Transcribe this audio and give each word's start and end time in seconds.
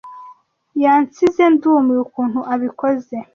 yansize 0.83 1.43
ndumiwe 1.53 1.99
ukuntu 2.05 2.39
abikoze 2.53 3.17